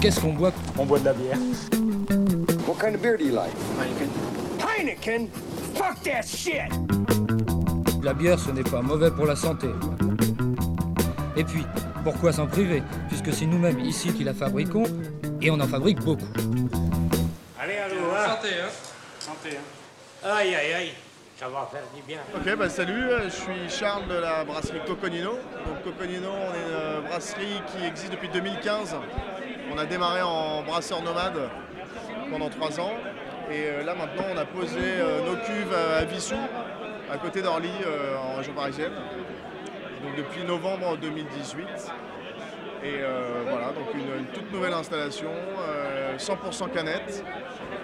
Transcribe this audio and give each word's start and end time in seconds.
Qu'est-ce 0.00 0.18
qu'on 0.20 0.32
boit 0.32 0.52
On 0.78 0.86
boit 0.86 0.98
de 0.98 1.04
la 1.04 1.12
bière. 1.12 1.36
What 2.66 2.76
kind 2.80 2.94
of 2.94 3.02
beer 3.02 3.18
do 3.18 3.24
you 3.24 3.34
like? 3.34 3.52
Heineken? 4.58 5.28
Fuck 5.74 6.02
that 6.04 6.22
shit! 6.22 6.72
La 8.02 8.14
bière, 8.14 8.38
ce 8.38 8.50
n'est 8.50 8.62
pas 8.62 8.80
mauvais 8.80 9.10
pour 9.10 9.26
la 9.26 9.36
santé. 9.36 9.68
Et 11.36 11.44
puis, 11.44 11.66
pourquoi 12.02 12.32
s'en 12.32 12.46
priver? 12.46 12.82
Puisque 13.08 13.30
c'est 13.34 13.44
nous-mêmes 13.44 13.80
ici 13.80 14.10
qui 14.12 14.24
la 14.24 14.32
fabriquons, 14.32 14.84
et 15.42 15.50
on 15.50 15.60
en 15.60 15.68
fabrique 15.68 16.00
beaucoup. 16.00 16.24
Allez, 17.60 17.76
allô, 17.76 17.96
hein? 18.16 18.36
Santé, 18.36 18.48
hein? 18.58 18.70
Santé, 19.18 19.56
hein? 19.56 20.30
Aïe, 20.30 20.54
aïe, 20.54 20.72
aïe, 20.72 20.92
ça 21.40 21.48
va. 21.48 21.70
Ok, 22.36 22.54
bah 22.58 22.68
salut, 22.68 22.92
euh, 23.08 23.24
je 23.24 23.30
suis 23.30 23.70
Charles 23.70 24.06
de 24.08 24.14
la 24.14 24.44
brasserie 24.44 24.80
Coconino. 24.86 25.30
Donc 25.66 25.82
Coconino, 25.84 26.28
on 26.28 26.54
est 26.54 27.00
une 27.00 27.08
brasserie 27.08 27.62
qui 27.68 27.86
existe 27.86 28.12
depuis 28.12 28.28
2015. 28.28 28.94
On 29.72 29.78
a 29.78 29.86
démarré 29.86 30.20
en 30.20 30.62
brasseur 30.62 31.00
nomade 31.02 31.40
pendant 32.30 32.50
trois 32.50 32.78
ans. 32.78 32.92
Et 33.50 33.70
euh, 33.70 33.84
là 33.84 33.94
maintenant, 33.94 34.24
on 34.30 34.36
a 34.36 34.44
posé 34.44 34.80
euh, 34.82 35.24
nos 35.24 35.36
cuves 35.36 35.74
à 35.98 36.04
Vissou, 36.04 36.36
à 37.10 37.16
côté 37.16 37.40
d'Orly, 37.40 37.72
en 38.22 38.36
région 38.36 38.52
parisienne. 38.52 38.92
Donc 40.04 40.16
depuis 40.16 40.44
novembre 40.44 40.98
2018. 40.98 41.66
Et 42.82 43.00
voilà, 43.48 43.68
donc 43.68 43.94
une, 43.94 44.20
une 44.20 44.26
toute 44.26 44.52
nouvelle 44.52 44.72
installation, 44.74 45.30
euh, 45.30 46.16
100% 46.16 46.70
canette. 46.70 47.24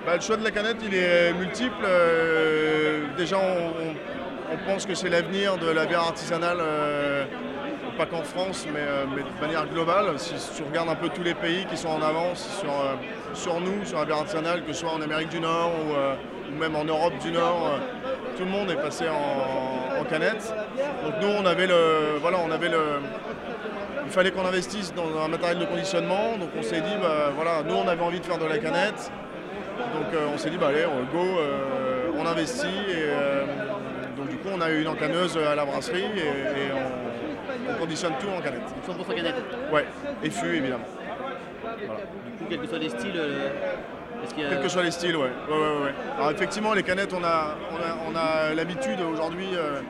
Bah, 0.06 0.14
le 0.14 0.20
choix 0.20 0.36
de 0.36 0.44
la 0.44 0.52
canette, 0.52 0.76
il 0.84 0.94
est 0.94 1.32
multiple. 1.32 1.84
Euh, 1.84 3.06
déjà, 3.16 3.38
on, 3.38 4.56
pense 4.64 4.86
que 4.86 4.94
c'est 4.94 5.08
l'avenir 5.08 5.58
de 5.58 5.68
la 5.68 5.84
bière 5.84 6.02
artisanale, 6.02 6.58
euh, 6.60 7.24
pas 7.98 8.06
qu'en 8.06 8.22
France, 8.22 8.66
mais, 8.72 8.80
euh, 8.80 9.04
de 9.04 9.40
manière 9.44 9.66
globale. 9.66 10.16
Si, 10.18 10.34
tu 10.56 10.62
regardes 10.62 10.90
un 10.90 10.94
peu 10.94 11.08
tous 11.08 11.24
les 11.24 11.34
pays 11.34 11.66
qui 11.66 11.76
sont 11.76 11.88
en 11.88 12.02
avance 12.02 12.60
sur, 12.60 12.70
euh, 12.70 13.60
nous, 13.60 13.84
sur 13.84 13.98
la 13.98 14.04
bière 14.04 14.18
artisanale, 14.18 14.64
que 14.64 14.72
ce 14.72 14.80
soit 14.80 14.92
en 14.92 15.02
Amérique 15.02 15.30
du 15.30 15.40
Nord 15.40 15.72
ou, 15.72 15.94
euh, 15.94 16.14
même 16.56 16.76
en 16.76 16.84
Europe 16.84 17.18
du 17.20 17.32
Nord, 17.32 17.72
euh, 17.72 18.36
tout 18.36 18.44
le 18.44 18.50
monde 18.50 18.70
est 18.70 18.80
passé 18.80 19.06
en, 19.08 20.00
en 20.00 20.04
canette. 20.04 20.54
Donc 21.04 21.14
nous, 21.20 21.28
on 21.36 21.44
avait 21.44 21.66
le, 21.66 22.18
voilà, 22.20 22.38
on 22.46 22.52
avait 22.52 22.68
le, 22.68 23.00
il 24.04 24.12
fallait 24.12 24.30
qu'on 24.30 24.46
investisse 24.46 24.94
dans 24.94 25.18
un 25.18 25.26
matériel 25.26 25.58
de 25.58 25.64
conditionnement. 25.64 26.38
Donc 26.38 26.50
on 26.56 26.62
s'est 26.62 26.80
dit, 26.80 26.94
bah, 27.02 27.32
voilà, 27.34 27.64
nous 27.64 27.74
on 27.74 27.88
avait 27.88 28.02
envie 28.02 28.20
de 28.20 28.24
faire 28.24 28.38
de 28.38 28.46
la 28.46 28.58
canette. 28.58 29.10
Donc 29.96 30.12
euh, 30.14 30.26
on 30.34 30.38
s'est 30.38 30.50
dit, 30.50 30.58
bah, 30.58 30.68
allez, 30.68 30.84
on 30.86 31.04
go, 31.16 31.24
euh, 31.38 32.10
on 32.16 32.26
investit. 32.26 32.66
Et, 32.66 33.04
euh, 33.08 33.44
donc 34.16 34.28
du 34.28 34.36
coup, 34.36 34.48
on 34.52 34.60
a 34.60 34.70
eu 34.70 34.82
une 34.82 34.88
encanneuse 34.88 35.36
à 35.38 35.54
la 35.54 35.64
brasserie 35.64 36.04
et, 36.16 36.18
et 36.18 36.72
on, 36.72 37.72
on 37.72 37.78
conditionne 37.78 38.12
tout 38.20 38.28
en 38.28 38.40
canette. 38.40 38.62
100% 38.86 39.14
canette. 39.14 39.34
Ouais, 39.72 39.86
et 40.22 40.30
fût 40.30 40.54
évidemment. 40.56 40.84
Du 41.62 42.32
coup, 42.38 42.44
quels 42.48 42.60
que 42.60 42.66
soient 42.66 42.78
les 42.78 42.88
styles, 42.88 43.18
a... 43.18 44.34
Quels 44.36 44.62
que 44.62 44.68
soient 44.68 44.82
les 44.82 44.90
styles, 44.90 45.16
ouais. 45.16 45.30
Ouais, 45.48 45.56
ouais, 45.56 45.84
ouais. 45.84 45.94
Alors 46.16 46.30
effectivement, 46.30 46.74
les 46.74 46.82
canettes, 46.82 47.12
on 47.12 47.24
a, 47.24 47.56
on 47.70 47.76
a, 47.76 48.12
on 48.12 48.16
a 48.16 48.54
l'habitude 48.54 49.00
aujourd'hui 49.00 49.48
euh, 49.54 49.80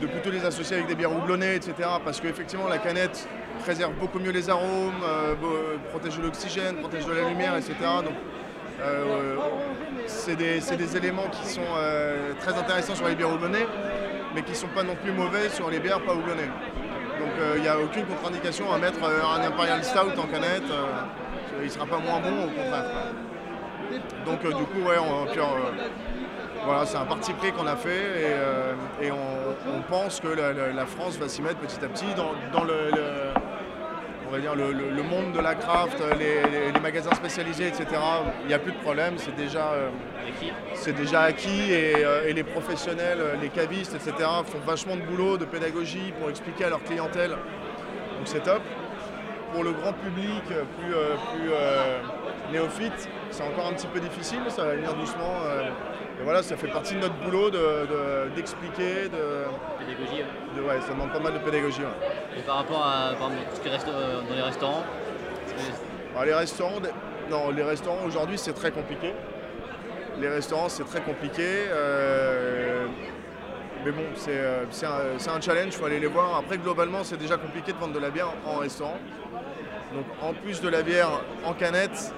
de 0.00 0.06
plutôt 0.06 0.30
les 0.30 0.44
associer 0.44 0.76
avec 0.76 0.88
des 0.88 0.94
bières 0.94 1.12
houblonnées, 1.12 1.54
etc. 1.54 1.74
Parce 2.04 2.20
qu'effectivement, 2.20 2.68
la 2.68 2.78
canette 2.78 3.28
préserve 3.60 3.92
beaucoup 3.94 4.18
mieux 4.18 4.32
les 4.32 4.50
arômes, 4.50 5.02
euh, 5.04 5.34
protège 5.90 6.16
de 6.18 6.22
l'oxygène, 6.22 6.76
protège 6.76 7.06
de 7.06 7.12
la 7.12 7.28
lumière, 7.28 7.56
etc. 7.56 7.74
Donc, 8.04 8.14
c'est 10.06 10.36
des, 10.36 10.60
des 10.60 10.96
éléments 10.96 11.28
qui 11.30 11.46
sont 11.46 11.60
euh, 11.78 12.32
très 12.40 12.52
intéressants 12.54 12.94
sur 12.94 13.08
les 13.08 13.14
bières 13.14 13.32
houblonnées, 13.32 13.66
mais 14.34 14.42
qui 14.42 14.52
ne 14.52 14.56
sont 14.56 14.68
pas 14.68 14.82
non 14.82 14.94
plus 14.96 15.12
mauvais 15.12 15.48
sur 15.48 15.70
les 15.70 15.80
bières 15.80 16.00
pas 16.02 16.12
houblonnées. 16.12 16.50
Donc 17.18 17.30
euh, 17.40 17.54
il 17.56 17.62
n'y 17.62 17.68
a 17.68 17.78
aucune 17.78 18.04
contre-indication 18.04 18.72
à 18.72 18.78
mettre 18.78 19.02
euh, 19.02 19.20
un 19.24 19.42
Imperial 19.46 19.82
Stout 19.82 20.18
en 20.18 20.26
canette. 20.26 20.70
euh, 20.70 20.84
il 21.60 21.64
ne 21.66 21.70
sera 21.70 21.86
pas 21.86 21.98
moins 21.98 22.20
bon, 22.20 22.44
au 22.44 22.48
contraire. 22.48 22.84
Donc 24.26 24.44
euh, 24.44 24.52
du 24.52 24.64
coup, 24.64 24.80
ouais, 24.86 24.96
euh, 24.96 25.72
voilà, 26.64 26.84
c'est 26.84 26.98
un 26.98 27.04
parti 27.04 27.32
pris 27.32 27.52
qu'on 27.52 27.66
a 27.66 27.76
fait 27.76 27.88
et, 27.90 28.32
euh, 28.32 28.74
on, 29.12 29.80
pense 29.88 30.20
que 30.20 30.28
la, 30.28 30.86
France 30.86 31.16
va 31.16 31.28
s'y 31.28 31.40
mettre 31.40 31.58
petit 31.58 31.82
à 31.84 31.88
petit 31.88 32.12
dans, 32.16 32.32
dans 32.52 32.64
le- 32.64 32.90
on 34.28 34.32
va 34.32 34.38
dire 34.40 34.54
le, 34.54 34.72
le- 34.72 34.90
le 34.90 35.02
monde 35.02 35.32
de 35.32 35.40
la 35.40 35.54
craft, 35.54 36.02
les, 36.18 36.80
magasins 36.80 37.14
spécialisés, 37.14 37.68
etc. 37.68 37.86
Il 38.42 38.48
n'y 38.48 38.54
a 38.54 38.58
plus 38.58 38.72
de 38.72 38.78
problème, 38.78 39.14
c'est 39.16 39.34
déjà, 39.34 39.72
euh, 39.72 39.88
déjà 40.92 41.22
acquis 41.22 41.72
et, 41.72 42.04
euh, 42.04 42.28
et 42.28 42.32
les 42.32 42.44
professionnels, 42.44 43.18
euh, 43.20 43.34
les 43.40 43.48
cavistes, 43.48 43.94
etc. 43.94 44.12
font 44.44 44.58
vachement 44.66 44.96
de 44.96 45.02
boulot, 45.02 45.36
de 45.36 45.44
pédagogie 45.44 46.12
pour 46.18 46.30
expliquer 46.30 46.64
à 46.64 46.70
leur 46.70 46.82
clientèle. 46.84 47.30
Donc 47.30 48.26
c'est 48.26 48.42
top. 48.42 48.62
Pour 49.52 49.64
le 49.64 49.72
grand 49.72 49.92
public 49.94 50.42
plus, 50.44 50.94
euh, 50.94 51.14
plus 51.32 52.52
néophyte, 52.52 53.08
c'est 53.30 53.42
encore 53.42 53.66
un 53.68 53.72
petit 53.72 53.86
peu 53.86 54.00
difficile, 54.00 54.40
ça 54.48 54.64
va 54.64 54.74
venir 54.74 54.92
doucement. 54.94 55.34
Et 56.18 56.22
voilà, 56.24 56.42
ça 56.42 56.56
fait 56.56 56.68
partie 56.68 56.94
de 56.94 57.00
notre 57.00 57.14
boulot 57.16 57.50
de- 57.50 57.56
de- 57.58 58.34
d'expliquer, 58.34 59.08
de, 59.08 59.44
Pédagogie, 59.78 60.22
ouais. 60.22 60.56
de- 60.56 60.62
ouais, 60.62 60.80
ça 60.80 60.92
demande 60.94 61.12
pas 61.12 61.20
mal 61.20 61.34
de 61.34 61.38
pédagogie. 61.38 61.80
ouais. 61.82 62.38
Et 62.38 62.42
par 62.42 62.56
rapport 62.56 62.82
à 62.84 63.14
par 63.18 63.28
exemple, 63.30 63.48
tout 63.50 63.56
ce 63.56 63.60
qui 63.60 63.68
reste 63.68 63.88
euh, 63.88 64.20
dans 64.28 64.34
les 64.34 64.42
restaurants, 64.42 64.84
que- 65.46 66.24
les 66.24 66.34
restaurants, 66.34 66.80
non, 67.30 67.50
les 67.50 67.62
restaurants 67.62 68.04
aujourd'hui 68.06 68.38
c'est 68.38 68.54
très 68.54 68.70
compliqué. 68.70 69.12
Les 70.18 70.28
restaurants 70.28 70.68
c'est 70.70 70.84
très 70.84 71.00
compliqué. 71.02 71.42
euh, 71.46 72.86
mais 73.84 73.92
bon, 73.92 74.02
c'est 74.14 74.30
euh, 74.32 74.64
un 75.28 75.40
challenge, 75.40 75.66
il 75.66 75.72
faut 75.72 75.84
aller 75.84 76.00
les 76.00 76.06
voir. 76.08 76.34
Après, 76.36 76.58
globalement, 76.58 77.04
c'est 77.04 77.18
déjà 77.18 77.36
compliqué 77.36 77.72
de 77.72 77.76
vendre 77.78 77.92
de 77.92 78.00
la 78.00 78.10
bière 78.10 78.30
en 78.44 78.56
restaurant. 78.56 78.98
Donc, 79.94 80.04
en 80.20 80.32
plus 80.32 80.60
de 80.60 80.68
la 80.68 80.82
bière 80.82 81.08
en 81.44 81.52
canette, 81.52 82.12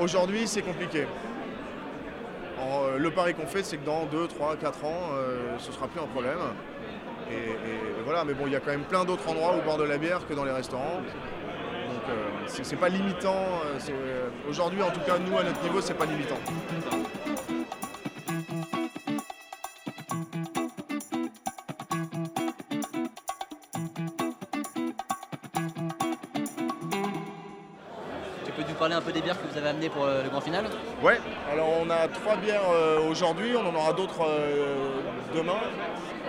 aujourd'hui, 0.00 0.46
c'est 0.46 0.62
compliqué. 0.62 1.06
Euh, 2.60 2.98
le 2.98 3.10
pari 3.10 3.34
qu'on 3.34 3.46
fait, 3.46 3.62
c'est 3.62 3.76
que 3.76 3.86
dans 3.86 4.06
2, 4.06 4.28
3, 4.28 4.56
4 4.56 4.84
ans, 4.84 5.00
euh, 5.12 5.56
ce 5.58 5.72
sera 5.72 5.86
plus 5.86 6.00
un 6.00 6.06
problème. 6.06 6.38
Et, 7.30 8.04
voilà, 8.04 8.24
mais 8.24 8.32
bon, 8.32 8.46
il 8.46 8.52
y 8.52 8.56
a 8.56 8.60
quand 8.60 8.70
même 8.70 8.84
plein 8.84 9.04
d'autres 9.04 9.28
endroits 9.28 9.54
où 9.54 9.62
boire 9.62 9.76
de 9.76 9.84
la 9.84 9.98
bière 9.98 10.26
que 10.26 10.32
dans 10.32 10.44
les 10.44 10.50
restaurants. 10.50 11.02
Donc 11.02 12.02
euh, 12.08 12.24
c'est 12.46 12.76
pas 12.76 12.88
limitant. 12.88 13.44
Aujourd'hui, 14.48 14.82
en 14.82 14.90
tout 14.90 15.00
cas, 15.00 15.18
nous, 15.18 15.36
à 15.36 15.42
notre 15.42 15.62
niveau, 15.62 15.82
c'est 15.82 15.94
pas 15.94 16.06
limitant. 16.06 16.38
Peux 28.58 28.68
nous 28.68 28.74
parler 28.78 28.94
un 28.94 29.00
peu 29.00 29.12
des 29.12 29.20
bières 29.20 29.40
que 29.40 29.46
vous 29.46 29.56
avez 29.56 29.68
amenées 29.68 29.88
pour 29.88 30.04
euh, 30.04 30.22
le 30.22 30.30
grand 30.30 30.40
final 30.40 30.64
Ouais, 31.02 31.18
alors 31.52 31.68
on 31.80 31.90
a 31.90 32.08
trois 32.08 32.36
bières 32.36 32.68
euh, 32.72 33.08
aujourd'hui, 33.08 33.52
on 33.56 33.68
en 33.68 33.74
aura 33.74 33.92
d'autres 33.92 34.22
euh, 34.26 35.00
demain. 35.34 35.60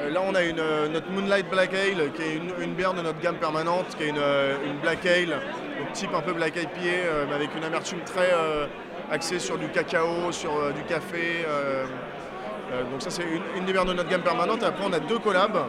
Là, 0.09 0.22
on 0.25 0.34
a 0.34 0.44
une, 0.44 0.63
notre 0.94 1.12
Moonlight 1.12 1.50
Black 1.50 1.73
Ale, 1.73 2.13
qui 2.13 2.22
est 2.22 2.35
une, 2.35 2.73
bière 2.73 2.94
de 2.94 3.01
notre 3.01 3.19
gamme 3.19 3.35
permanente, 3.35 3.97
qui 3.97 4.03
est 4.03 4.09
une, 4.09 4.79
Black 4.81 5.06
Ale, 5.06 5.41
donc 5.78 5.91
type 5.91 6.13
un 6.13 6.22
peu 6.22 6.31
Black 6.31 6.56
IPA, 6.56 7.25
mais 7.27 7.36
avec 7.36 7.53
une 7.53 7.65
amertume 7.65 8.00
très 8.06 8.31
axée 9.12 9.39
sur 9.39 9.57
du 9.57 9.68
cacao, 9.68 10.31
sur 10.31 10.71
du 10.74 10.83
café. 10.83 11.45
donc 12.89 13.01
ça, 13.01 13.09
c'est 13.09 13.24
une, 13.24 13.44
une 13.57 13.65
des 13.65 13.74
bières 13.74 13.83
de 13.83 13.92
notre 13.92 14.07
gamme 14.07 14.21
permanente. 14.21 14.63
Après, 14.63 14.86
on 14.88 14.94
a 14.94 15.01
deux 15.01 15.19
collabs. 15.19 15.68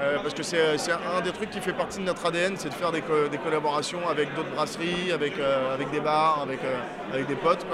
Euh, 0.00 0.18
parce 0.22 0.32
que 0.32 0.42
c'est 0.42 0.58
un 0.92 1.20
des 1.20 1.30
trucs 1.32 1.50
qui 1.50 1.60
fait 1.60 1.74
partie 1.74 1.98
de 1.98 2.04
notre 2.04 2.24
ADN, 2.26 2.54
c'est 2.56 2.70
de 2.70 2.74
faire 2.74 2.90
des, 2.90 3.02
co- 3.02 3.28
des 3.30 3.36
collaborations 3.36 4.08
avec 4.08 4.34
d'autres 4.34 4.48
brasseries, 4.50 5.12
avec, 5.12 5.38
euh, 5.38 5.74
avec 5.74 5.90
des 5.90 6.00
bars, 6.00 6.40
avec, 6.42 6.60
euh, 6.64 6.78
avec 7.12 7.26
des 7.26 7.34
potes. 7.34 7.66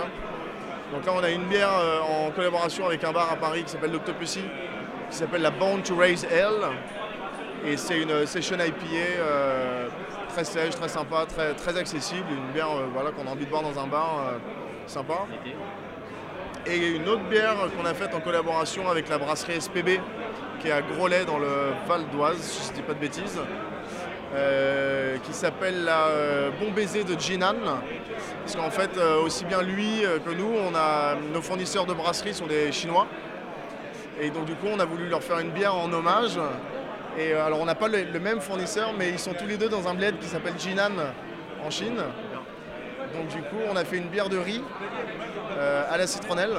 Donc 0.92 1.06
là, 1.06 1.12
on 1.14 1.22
a 1.22 1.30
une 1.30 1.44
bière 1.44 1.70
en 2.08 2.30
collaboration 2.30 2.86
avec 2.86 3.02
un 3.04 3.12
bar 3.12 3.30
à 3.32 3.36
Paris 3.36 3.62
qui 3.64 3.70
s'appelle 3.70 3.92
l'Octopussy, 3.92 4.42
qui 5.10 5.16
s'appelle 5.16 5.42
la 5.42 5.50
Bound 5.50 5.82
to 5.84 5.94
Raise 5.96 6.24
Hell. 6.24 6.62
Et 7.64 7.76
c'est 7.76 8.00
une 8.00 8.24
session 8.26 8.56
IPA 8.56 9.88
très 10.28 10.44
sèche, 10.44 10.74
très 10.76 10.88
sympa, 10.88 11.26
très, 11.26 11.54
très 11.54 11.76
accessible, 11.76 12.26
une 12.30 12.52
bière 12.52 12.68
voilà, 12.92 13.10
qu'on 13.10 13.26
a 13.26 13.30
envie 13.30 13.44
de 13.46 13.50
boire 13.50 13.62
dans 13.62 13.78
un 13.80 13.86
bar 13.88 14.20
sympa. 14.86 15.26
Et 16.66 16.76
une 16.88 17.08
autre 17.08 17.24
bière 17.24 17.56
qu'on 17.76 17.84
a 17.86 17.94
faite 17.94 18.14
en 18.14 18.20
collaboration 18.20 18.88
avec 18.88 19.08
la 19.08 19.18
brasserie 19.18 19.60
SPB, 19.60 20.00
qui 20.66 20.72
est 20.72 20.74
à 20.74 20.82
Groslay 20.82 21.24
dans 21.24 21.38
le 21.38 21.46
Val 21.86 22.02
d'Oise, 22.12 22.38
si 22.40 22.66
je 22.66 22.70
ne 22.72 22.74
dis 22.74 22.82
pas 22.82 22.94
de 22.94 22.98
bêtises. 22.98 23.38
euh, 24.34 25.16
qui 25.18 25.32
s'appelle 25.32 25.84
la 25.84 26.08
euh, 26.08 26.50
Bon 26.60 26.72
Baiser 26.72 27.04
de 27.04 27.18
Jinan. 27.18 27.54
Parce 28.42 28.56
qu'en 28.56 28.70
fait, 28.70 28.90
euh, 28.98 29.22
aussi 29.22 29.44
bien 29.44 29.62
lui 29.62 30.02
que 30.24 30.30
nous, 30.30 30.52
on 30.68 30.74
a, 30.74 31.14
nos 31.32 31.40
fournisseurs 31.40 31.86
de 31.86 31.94
brasserie 31.94 32.34
sont 32.34 32.48
des 32.48 32.72
Chinois. 32.72 33.06
Et 34.20 34.30
donc 34.30 34.46
du 34.46 34.54
coup, 34.56 34.66
on 34.74 34.80
a 34.80 34.84
voulu 34.84 35.06
leur 35.08 35.22
faire 35.22 35.38
une 35.38 35.50
bière 35.50 35.76
en 35.76 35.92
hommage. 35.92 36.36
Et 37.16 37.32
alors, 37.32 37.60
on 37.60 37.64
n'a 37.64 37.76
pas 37.76 37.86
le, 37.86 38.18
même 38.18 38.40
fournisseur, 38.40 38.92
mais 38.98 39.10
ils 39.10 39.20
sont 39.20 39.34
tous 39.34 39.46
les 39.46 39.56
deux 39.56 39.68
dans 39.68 39.86
un 39.86 39.94
bled 39.94 40.18
qui 40.18 40.26
s'appelle 40.26 40.54
Jinan 40.58 40.90
en 41.64 41.70
Chine. 41.70 42.02
Donc 43.14 43.28
du 43.28 43.40
coup, 43.42 43.62
on 43.70 43.76
a 43.76 43.84
fait 43.84 43.98
une 43.98 44.08
bière 44.08 44.28
de 44.28 44.38
riz 44.38 44.62
à 45.88 45.96
la 45.96 46.08
citronnelle. 46.08 46.56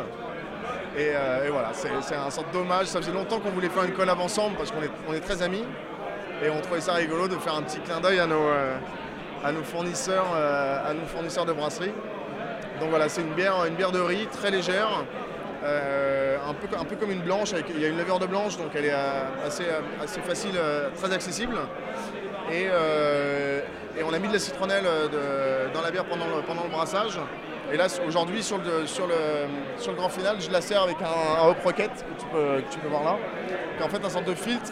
Et, 0.97 1.11
euh, 1.13 1.45
et 1.45 1.49
voilà, 1.49 1.71
c'est 1.73 2.15
un 2.15 2.29
sorte 2.31 2.51
d'hommage. 2.51 2.87
Ça 2.87 2.99
faisait 2.99 3.11
longtemps 3.11 3.39
qu'on 3.39 3.51
voulait 3.51 3.69
faire 3.69 3.83
une 3.83 3.93
collab 3.93 4.19
ensemble 4.19 4.55
parce 4.57 4.71
qu'on 4.71 4.81
est, 4.81 4.89
on 5.07 5.13
est 5.13 5.19
très 5.19 5.41
amis. 5.43 5.63
Et 6.43 6.49
on 6.49 6.59
trouvait 6.61 6.81
ça 6.81 6.93
rigolo 6.93 7.27
de 7.27 7.35
faire 7.35 7.55
un 7.55 7.61
petit 7.61 7.79
clin 7.79 7.99
d'œil 7.99 8.19
à 8.19 8.25
nos, 8.25 8.47
euh, 8.47 8.77
à 9.43 9.51
nos 9.51 9.63
fournisseurs, 9.63 10.25
euh, 10.35 10.89
à 10.89 10.93
nos 10.93 11.05
fournisseurs 11.05 11.45
de 11.45 11.53
brasserie. 11.53 11.91
Donc 12.79 12.89
voilà, 12.89 13.09
c'est 13.09 13.21
une 13.21 13.33
bière, 13.33 13.65
une 13.65 13.75
bière 13.75 13.91
de 13.91 13.99
riz 13.99 14.27
très 14.27 14.51
légère, 14.51 15.03
un, 15.63 16.53
peu, 16.53 16.67
un 16.79 16.85
peu 16.85 16.95
comme 16.95 17.11
une 17.11 17.21
blanche. 17.21 17.49
il 17.69 17.81
y 17.81 17.85
a 17.85 17.87
une 17.87 17.97
levure 17.97 18.19
de 18.19 18.27
blanche, 18.27 18.55
donc 18.57 18.67
elle 18.75 18.85
est 18.85 18.95
assez, 19.43 19.65
assez 20.01 20.21
facile, 20.21 20.59
très 20.95 21.11
accessible. 21.11 21.57
Et, 22.51 22.65
et 22.65 24.03
on 24.03 24.13
a 24.13 24.19
mis 24.19 24.27
de 24.27 24.33
la 24.33 24.39
citronnelle 24.39 24.85
dans 25.73 25.81
la 25.81 25.89
bière 25.89 26.05
pendant 26.05 26.25
pendant 26.45 26.63
le 26.65 26.69
brassage. 26.69 27.19
Et 27.71 27.75
là, 27.75 27.87
aujourd'hui, 28.07 28.41
sur 28.41 28.57
le, 28.57 29.93
grand 29.93 30.09
final, 30.09 30.37
je 30.39 30.49
la 30.49 30.61
sers 30.61 30.81
avec 30.81 30.97
un, 31.01 31.47
hop 31.47 31.57
rocket 31.63 31.91
que 31.91 32.61
tu 32.71 32.79
peux, 32.79 32.87
voir 32.87 33.03
là, 33.03 33.17
qui 33.77 33.83
en 33.83 33.89
fait 33.89 34.03
un 34.03 34.09
sorte 34.09 34.25
de 34.25 34.35
filtre 34.35 34.71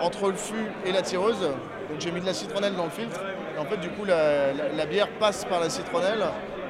entre 0.00 0.28
le 0.28 0.36
fût 0.36 0.70
et 0.86 0.92
la 0.92 1.02
tireuse. 1.02 1.40
Donc 1.40 2.00
j'ai 2.00 2.10
mis 2.10 2.20
de 2.20 2.26
la 2.26 2.32
citronnelle 2.32 2.74
dans 2.76 2.84
le 2.84 2.90
filtre. 2.90 3.20
Et 3.56 3.60
en 3.60 3.64
fait, 3.66 3.76
du 3.76 3.90
coup, 3.90 4.04
la, 4.04 4.86
bière 4.86 5.08
passe 5.20 5.44
par 5.44 5.60
la 5.60 5.68
citronnelle, 5.68 6.24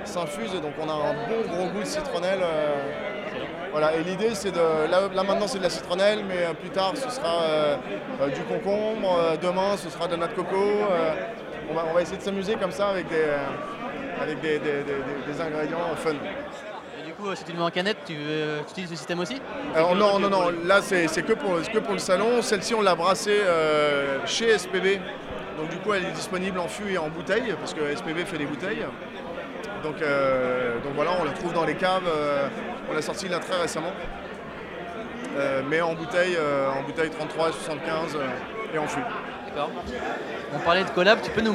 s'infuse, 0.05 0.55
et 0.55 0.61
donc 0.61 0.73
on 0.81 0.88
a 0.88 0.93
un 0.93 1.14
bon 1.29 1.49
gros 1.49 1.67
goût 1.70 1.81
de 1.81 1.87
citronnelle. 1.87 2.41
euh, 2.43 2.76
voilà, 3.70 3.94
et 3.94 4.02
l'idée 4.02 4.34
c'est 4.34 4.50
de. 4.50 4.91
Là, 4.91 5.23
maintenant 5.23 5.46
c'est 5.46 5.58
de 5.58 5.62
la 5.62 5.70
citronnelle, 5.70 6.20
mais 6.26 6.46
euh, 6.46 6.55
plus 6.55 6.70
tard 6.70 6.93
ce 6.94 7.11
sera 7.11 7.43
euh, 7.43 7.76
du 8.34 8.41
concombre, 8.43 9.37
demain 9.43 9.76
ce 9.76 9.91
sera 9.91 10.06
de 10.06 10.12
la 10.12 10.17
noix 10.17 10.29
de 10.29 10.32
coco. 10.32 10.56
on, 11.70 11.93
va, 11.93 12.00
essayer 12.00 12.17
de 12.17 12.23
s'amuser 12.23 12.55
comme 12.55 12.70
ça 12.73 12.88
avec 12.88 13.08
des, 13.08 13.26
avec 14.29 14.41
des, 14.41 14.59
des- 14.59 14.83
des- 14.83 14.83
des- 14.83 15.33
des 15.33 15.41
ingrédients 15.41 15.79
fun. 15.97 16.11
Et 16.13 17.07
du 17.07 17.13
coup, 17.15 17.35
si 17.35 17.45
tu 17.45 17.53
le 17.53 17.59
mets 17.59 17.65
en 17.65 17.71
canette, 17.71 17.99
tu, 18.07 18.15
euh, 18.19 18.61
tu 18.67 18.71
utilises 18.73 18.91
ce 18.91 18.97
système 18.97 19.21
aussi? 19.21 19.41
Alors 19.75 19.95
non, 19.97 20.19
non, 20.19 20.29
non, 20.31 20.53
là 20.65 20.81
c'est 20.83 21.07
que 21.25 21.33
pour, 21.33 21.59
c'est 21.63 21.73
que 21.73 21.79
pour 21.79 21.93
le 21.95 21.99
salon. 21.99 22.43
Celle-ci 22.43 22.75
on 22.75 22.83
l'a 22.83 22.95
brassée 22.95 23.41
euh, 23.45 24.19
chez 24.27 24.57
SPB. 24.59 25.01
Donc 25.59 25.71
du 25.71 25.77
coup 25.79 25.93
elle 25.95 26.05
est 26.05 26.13
disponible 26.13 26.59
en 26.59 26.69
fût 26.69 26.93
et 26.93 26.99
en 26.99 27.09
bouteille, 27.09 27.55
parce 27.59 27.75
que 27.75 27.81
SPB 27.95 28.25
fait 28.27 28.39
des 28.39 28.47
bouteilles. 28.47 28.85
Donc, 29.83 30.03
euh, 30.03 30.75
donc 30.85 30.93
voilà, 30.95 31.13
on 31.21 31.25
la 31.25 31.31
trouve 31.33 31.53
dans 31.53 31.65
les 31.65 31.75
caves. 31.75 32.03
euh, 32.09 32.49
on 32.91 32.95
l'a 32.95 33.03
sortie 33.03 33.29
là 33.29 33.39
très 33.39 33.61
récemment. 33.61 33.93
Mais 35.71 35.81
en 35.81 35.95
bouteille, 35.95 36.37
en 36.77 36.83
bouteille 36.83 37.11
33, 37.11 37.53
75 37.53 38.17
euh, 38.17 38.27
et 38.75 38.79
en 38.79 38.89
fût. 38.89 38.99
On 40.55 40.58
parlait 40.60 40.84
de 40.84 40.90
collab, 40.90 41.20
tu 41.22 41.31
peux 41.31 41.40
nous 41.40 41.55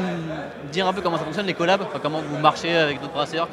dire 0.71 0.87
un 0.87 0.93
peu 0.93 1.01
comment 1.01 1.17
ça 1.17 1.23
fonctionne 1.23 1.45
les 1.45 1.53
collabs? 1.53 1.83
Comment 2.01 2.21
vous 2.21 2.37
marchez 2.37 2.75
avec 2.75 2.99
d'autres 3.01 3.13
brasseurs 3.13 3.47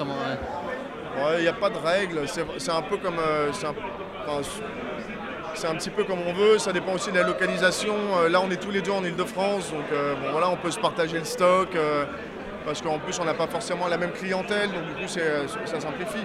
Il 1.36 1.42
n'y 1.42 1.48
a 1.48 1.52
pas 1.52 1.70
de 1.70 1.78
règle, 1.78 2.20
c'est 2.26 2.70
un 2.70 2.82
peu 2.82 2.96
comme. 2.96 3.18
euh, 3.18 3.50
c'est 5.54 5.66
un, 5.66 5.74
petit 5.74 5.90
peu 5.90 6.04
comme 6.04 6.20
on 6.26 6.32
veut, 6.32 6.58
ça 6.58 6.72
dépend 6.72 6.92
aussi 6.92 7.10
de 7.10 7.18
la 7.18 7.26
localisation. 7.26 7.94
Euh, 8.18 8.28
Là, 8.28 8.40
on 8.42 8.50
est 8.50 8.56
tous 8.56 8.70
les 8.70 8.80
deux 8.80 8.92
en 8.92 9.04
Ile-de-France, 9.04 9.70
donc 9.72 9.84
euh, 9.92 10.14
bon, 10.14 10.30
voilà, 10.32 10.48
on 10.48 10.56
peut 10.56 10.70
se 10.70 10.78
partager 10.78 11.18
le 11.18 11.24
stock. 11.24 11.76
parce 12.64 12.80
qu'en 12.80 12.98
plus, 12.98 13.18
on 13.20 13.24
n'a 13.24 13.34
pas 13.34 13.46
forcément 13.46 13.88
la 13.88 13.98
même 13.98 14.12
clientèle, 14.12 14.70
donc 14.70 14.86
du 14.86 14.94
coup, 14.94 15.08
ça 15.08 15.80
simplifie. 15.80 16.24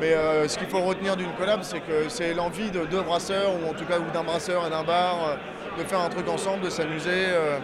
Mais 0.00 0.14
ce 0.48 0.58
qu'il 0.58 0.68
faut 0.68 0.80
retenir 0.80 1.16
d'une 1.16 1.32
collab, 1.32 1.60
c'est 1.62 1.80
que 1.80 2.08
c'est 2.08 2.34
l'envie 2.34 2.70
de 2.70 2.84
deux 2.84 3.02
brasseurs, 3.02 3.50
ou 3.50 3.70
en 3.70 3.74
tout 3.74 3.84
cas 3.84 3.98
d'un 4.12 4.24
brasseur 4.24 4.66
et 4.66 4.70
d'un 4.70 4.82
bar, 4.82 5.36
de 5.78 5.84
faire 5.84 6.00
un 6.00 6.08
truc 6.08 6.28
ensemble, 6.28 6.64
de 6.64 6.70
s'amuser. 6.70 7.10
euh. 7.10 7.58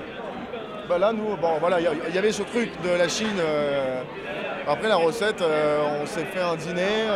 Bah 0.88 0.98
là, 0.98 1.12
nous, 1.12 1.36
bon, 1.36 1.58
voilà, 1.60 1.78
il 1.80 2.14
y, 2.14 2.18
avait 2.18 2.32
ce 2.32 2.42
truc 2.42 2.70
de 2.82 2.90
la 2.90 3.08
Chine. 3.08 3.38
euh, 3.38 4.02
après 4.66 4.88
la 4.88 4.96
recette, 4.96 5.40
euh, 5.40 6.00
on 6.02 6.06
s'est 6.06 6.24
fait 6.24 6.40
un 6.40 6.56
dîner, 6.56 7.06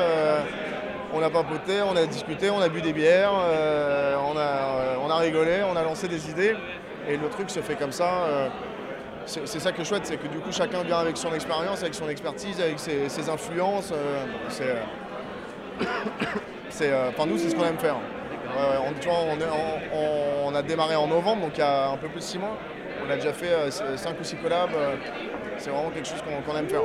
on 1.13 1.23
a 1.23 1.31
papoté, 1.31 1.83
on 1.83 1.97
a 1.97 2.07
discuté, 2.07 2.51
on 2.51 2.61
a 2.61 2.69
bu 2.69 2.81
des 2.81 2.93
bières, 2.93 3.33
on, 3.33 4.37
a, 5.11 5.17
rigolé, 5.19 5.63
on 5.71 5.77
a 5.77 5.83
lancé 5.83 6.09
des 6.09 6.31
idées. 6.31 6.55
Et 7.09 7.17
le 7.17 7.29
truc 7.29 7.51
se 7.51 7.61
fait 7.61 7.77
comme 7.77 7.93
ça. 7.93 8.51
c'est 9.27 9.47
ça 9.47 9.73
qui 9.73 9.81
est 9.83 9.85
chouette, 9.85 10.07
c'est 10.07 10.17
que 10.17 10.29
du 10.29 10.39
coup 10.39 10.53
chacun 10.53 10.83
vient 10.83 10.99
avec 10.99 11.17
son 11.17 11.33
expérience, 11.35 11.83
avec 11.83 11.95
son 11.95 12.09
expertise, 12.09 12.61
avec 12.61 12.79
ses, 12.79 13.29
influences. 13.29 13.93
euh, 13.93 14.25
c'est, 16.71 16.91
nous, 17.27 17.39
c'est 17.39 17.51
ce 17.51 17.55
qu'on 17.57 17.65
aime 17.65 17.79
faire. 17.79 17.97
Ouais, 18.57 18.79
on, 18.89 18.93
tu 19.01 19.09
vois, 19.09 19.19
on, 19.31 19.37
est- 19.39 19.45
on- 19.45 19.97
on- 19.99 20.49
on 20.53 20.55
a 20.55 20.63
démarré 20.63 20.97
en 20.97 21.07
novembre, 21.07 21.43
donc 21.43 21.53
il 21.57 21.61
y 21.61 21.63
a 21.63 21.91
un 21.91 21.97
peu 21.97 22.09
plus 22.09 22.21
de 22.21 22.25
six 22.25 22.39
mois. 22.39 22.57
On 23.07 23.11
a 23.11 23.17
déjà 23.17 23.33
fait 23.33 23.71
5 23.71 24.19
ou 24.21 24.25
6 24.25 24.37
collabs. 24.37 24.71
euh, 24.75 24.95
c'est 25.59 25.71
vraiment 25.71 25.91
quelque 25.91 26.07
chose 26.09 26.23
qu'on 26.23 26.57
aime 26.57 26.69
faire. 26.69 26.81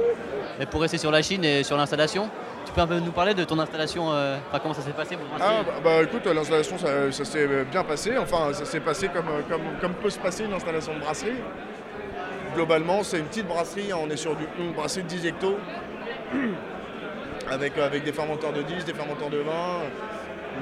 Et 0.59 0.65
pour 0.65 0.81
rester 0.81 0.97
sur 0.97 1.11
la 1.11 1.21
Chine 1.21 1.43
et 1.43 1.63
sur 1.63 1.75
l'installation, 1.77 2.29
tu 2.65 2.71
peux 2.73 2.81
un 2.81 2.87
peu 2.87 2.99
nous 2.99 3.11
parler 3.11 3.33
de 3.33 3.43
ton 3.43 3.57
installation, 3.59 4.11
euh, 4.13 4.37
comment 4.61 4.73
ça 4.73 4.81
s'est 4.81 4.91
passé 4.91 5.15
pour 5.17 5.25
Ah, 5.41 5.61
bah, 5.65 5.73
bah, 5.83 6.03
écoute, 6.03 6.25
l'installation, 6.27 6.77
ça, 6.77 7.11
ça 7.11 7.25
s'est 7.25 7.47
bien 7.69 7.83
passé. 7.83 8.17
Enfin, 8.17 8.53
ça 8.53 8.65
s'est 8.65 8.79
passé 8.79 9.07
comme, 9.09 9.25
comme, 9.49 9.61
comme 9.81 9.93
peut 9.95 10.09
se 10.09 10.19
passer 10.19 10.43
une 10.45 10.53
installation 10.53 10.93
de 10.93 10.99
brasserie. 10.99 11.37
Globalement, 12.55 13.03
c'est 13.03 13.19
une 13.19 13.25
petite 13.25 13.47
brasserie. 13.47 13.91
On 13.93 14.09
est 14.09 14.17
sur 14.17 14.35
du, 14.35 14.45
une 14.59 14.73
brasserie 14.73 15.03
de 15.03 15.07
10 15.07 15.25
hectos. 15.27 15.57
Avec, 17.49 17.77
avec 17.77 18.03
des 18.05 18.13
fermenteurs 18.13 18.53
de 18.53 18.61
10, 18.61 18.85
des 18.85 18.93
fermenteurs 18.93 19.29
de 19.29 19.39
20. 19.39 19.51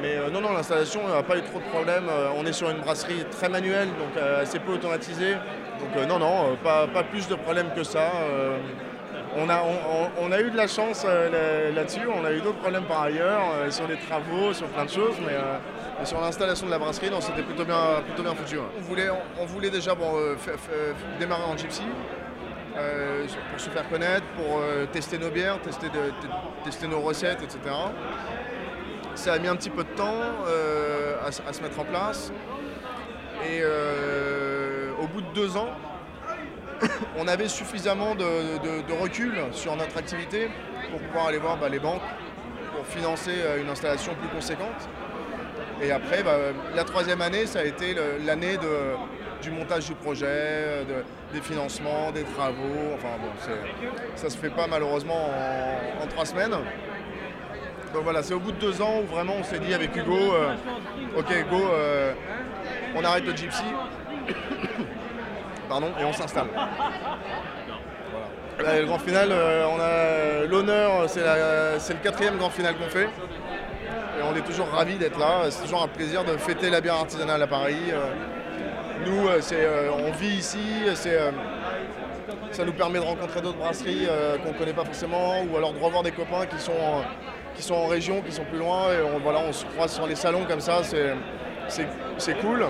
Mais 0.02 0.16
euh, 0.18 0.30
non, 0.30 0.42
non, 0.42 0.54
l'installation 0.54 1.08
n'a 1.08 1.24
pas 1.24 1.38
eu 1.38 1.42
trop 1.42 1.60
de 1.60 1.66
problèmes. 1.66 2.08
Euh, 2.10 2.30
on 2.38 2.46
est 2.46 2.54
sur 2.54 2.70
une 2.70 2.78
brasserie 2.80 3.26
très 3.32 3.50
manuelle, 3.50 3.88
donc 3.90 4.16
euh, 4.18 4.42
assez 4.44 4.60
peu 4.60 4.74
automatisée. 4.74 5.34
Donc 5.34 5.96
euh, 5.98 6.06
non, 6.06 6.20
non, 6.20 6.54
euh, 6.54 6.88
pas, 6.88 7.04
plus 7.04 7.28
de 7.28 7.36
problèmes 7.36 7.72
que 7.76 7.84
ça. 7.84 8.12
Euh, 8.32 8.58
on, 9.38 9.50
a, 9.50 10.42
eu 10.42 10.50
de 10.52 10.58
la 10.58 10.68
chance 10.68 11.06
euh, 11.08 11.30
là- 11.70 11.76
là-dessus, 11.76 12.02
on 12.08 12.26
a 12.26 12.32
eu 12.32 12.42
d'autres 12.42 12.58
problèmes 12.60 12.86
par 12.86 13.04
ailleurs, 13.04 13.42
euh, 13.54 13.70
sur 13.70 13.88
les 13.88 13.98
travaux, 13.98 14.54
sur 14.54 14.68
plein 14.68 14.86
de 14.86 14.90
choses, 14.90 15.16
mais, 15.26 15.34
euh, 15.34 16.04
sur 16.06 16.20
l'installation 16.20 16.66
de 16.66 16.72
la 16.72 16.80
brasserie, 16.80 17.12
non, 17.12 17.22
c'était 17.22 17.44
plutôt 17.44 17.64
bien, 17.66 18.02
plutôt 18.06 18.24
bien 18.24 18.34
foutu. 18.34 18.58
On, 18.58 18.82
voulait, 18.82 19.10
on, 19.40 19.46
voulait 19.46 19.70
déjà 19.70 19.94
bon, 19.94 20.14
euh, 20.16 20.36
démarrer 21.20 21.44
en 21.44 21.56
gypsy, 21.56 21.84
euh, 22.78 23.26
pour 23.52 23.60
se 23.60 23.70
faire 23.70 23.88
connaître, 23.90 24.26
pour 24.36 24.60
euh, 24.62 24.86
tester 24.88 25.18
nos 25.18 25.30
bières, 25.30 25.60
tester 25.62 26.88
nos 26.88 27.00
recettes, 27.02 27.44
etc. 27.44 27.60
Ça 29.16 29.34
a 29.34 29.40
mis 29.40 29.48
un 29.48 29.56
petit 29.56 29.70
peu 29.70 29.84
de 29.84 29.90
temps 29.90 30.22
euh, 30.48 31.16
à, 31.26 31.32
se 31.32 31.62
mettre 31.62 31.80
en 31.80 31.86
place. 31.86 32.32
Et 33.44 33.60
euh, 33.62 34.92
au 35.02 35.08
bout 35.08 35.22
de 35.22 35.34
deux 35.34 35.58
ans, 35.58 35.70
on 37.18 37.28
avait 37.28 37.48
suffisamment 37.48 38.16
de, 38.16 38.94
recul 39.02 39.34
sur 39.52 39.76
notre 39.76 39.98
activité 39.98 40.50
pour 40.92 41.00
pouvoir 41.02 41.28
aller 41.28 41.38
voir 41.38 41.58
bah, 41.58 41.70
les 41.70 41.80
banques 41.80 42.02
pour 42.76 42.86
financer 42.86 43.34
euh, 43.38 43.62
une 43.62 43.70
installation 43.70 44.14
plus 44.16 44.30
conséquente. 44.30 44.90
Et 45.82 45.92
après, 45.92 46.24
bah, 46.24 46.38
la 46.76 46.84
troisième 46.84 47.22
année, 47.22 47.46
ça 47.46 47.60
a 47.60 47.64
été 47.64 47.96
l'année 48.26 48.58
du 49.42 49.52
montage 49.52 49.86
du 49.86 49.96
projet, 49.96 50.86
de- 50.88 51.04
des 51.34 51.42
financements, 51.42 52.12
des 52.12 52.24
travaux. 52.24 52.94
Enfin 52.96 53.16
bon, 53.22 53.54
ça 54.16 54.30
se 54.30 54.38
fait 54.38 54.50
pas 54.50 54.68
malheureusement 54.68 55.30
en, 55.30 56.04
en 56.04 56.08
trois 56.08 56.26
semaines. 56.26 56.54
Donc 57.94 58.04
voilà, 58.04 58.22
c'est 58.22 58.36
au 58.36 58.40
bout 58.40 58.52
de 58.52 58.58
deux 58.60 58.82
ans 58.82 59.00
où 59.04 59.08
vraiment 59.08 59.34
on 59.40 59.44
s'est 59.44 59.58
dit 59.60 59.74
avec 59.74 59.96
Hugo, 59.96 60.16
euh, 60.16 60.54
ok 61.18 61.26
Hugo, 61.32 61.70
euh, 61.74 62.14
on 62.96 63.04
arrête 63.04 63.26
le 63.26 63.36
gypsy, 63.36 63.64
pardon, 65.70 65.88
et 66.00 66.06
on 66.06 66.14
s'installe. 66.14 66.48
Le 68.60 68.86
grand 68.86 69.00
final, 69.00 69.30
euh, 69.32 69.66
on 69.66 69.80
a 69.80 70.46
l'honneur, 70.46 71.10
c'est 71.10 71.24
le 71.24 72.04
quatrième 72.04 72.38
grand 72.38 72.52
final 72.52 72.76
qu'on 72.76 72.90
fait. 72.90 73.06
Et 73.06 74.22
on 74.30 74.36
est 74.36 74.42
toujours 74.42 74.68
ravis 74.68 74.98
d'être 74.98 75.18
là. 75.18 75.50
C'est 75.50 75.64
toujours 75.64 75.82
un 75.82 75.88
plaisir 75.88 76.26
de 76.26 76.36
fêter 76.38 76.70
la 76.70 76.82
bière 76.82 76.96
artisanale 76.96 77.42
à 77.42 77.48
Paris. 77.48 77.78
Euh, 77.92 78.12
Nous, 79.06 79.30
on 80.06 80.12
vit 80.12 80.36
ici. 80.36 80.60
C'est, 80.94 81.18
ça 82.52 82.66
nous 82.66 82.74
permet 82.74 83.00
de 83.00 83.06
rencontrer 83.06 83.42
d'autres 83.42 83.58
brasseries 83.58 84.08
qu'on 84.44 84.52
ne 84.52 84.58
connaît 84.58 84.74
pas 84.74 84.84
forcément, 84.84 85.42
ou 85.50 85.56
alors 85.56 85.72
de 85.72 85.80
revoir 85.80 86.04
des 86.04 86.12
copains 86.12 86.46
qui 86.46 86.60
sont, 86.60 86.74
qui 87.56 87.64
sont 87.64 87.76
en 87.76 87.88
région, 87.88 88.22
qui 88.22 88.32
sont 88.32 88.44
plus 88.44 88.58
loin. 88.58 88.92
Et 88.92 89.02
on, 89.16 89.20
voilà, 89.20 89.40
on 89.48 89.52
se 89.52 89.66
croise 89.66 89.92
sur 89.92 90.08
les 90.08 90.16
salons 90.16 90.46
comme 90.48 90.60
ça. 90.60 90.82
C'est, 90.84 92.34
cool. 92.42 92.66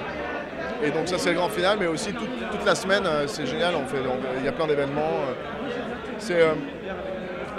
Et 0.84 0.92
donc 0.92 1.08
ça 1.08 1.18
c'est 1.18 1.32
le 1.32 1.36
grand 1.36 1.50
final, 1.50 1.78
mais 1.80 1.88
aussi 1.88 2.14
toute, 2.14 2.66
la 2.66 2.76
semaine, 2.76 3.06
euh, 3.06 3.28
c'est 3.28 3.46
génial. 3.46 3.76
On 3.76 3.86
fait, 3.86 3.98
il 4.40 4.46
y 4.46 4.48
a 4.48 4.52
plein 4.52 4.68
d'événements. 4.68 5.02
euh. 5.02 5.72
C'est 6.18 6.42
euh, 6.42 6.54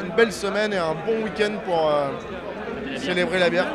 une 0.02 0.14
belle 0.14 0.32
semaine 0.32 0.72
et 0.72 0.78
un 0.78 0.94
bon 0.94 1.24
week-end 1.24 1.52
pour 1.64 1.90
célébrer 2.96 3.38
la 3.38 3.50
bière. 3.50 3.66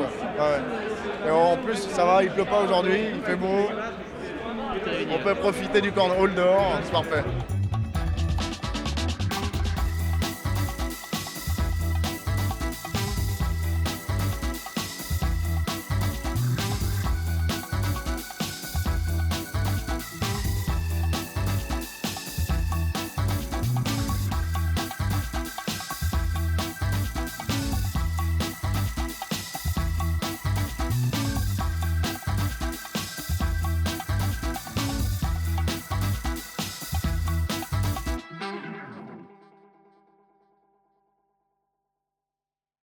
Et 1.28 1.32
en 1.32 1.58
plus, 1.58 1.76
ça 1.90 2.06
va, 2.06 2.24
il 2.24 2.30
pleut 2.30 2.46
pas 2.46 2.62
aujourd'hui, 2.64 3.00
il 3.16 3.22
fait 3.24 3.36
beau. 3.36 3.70
on 5.12 5.24
peut 5.24 5.36
profiter 5.36 5.82
du 5.82 5.92
cornhole 5.92 6.34
dehors, 6.36 6.80
c'est 6.84 6.92
parfait. 6.92 7.24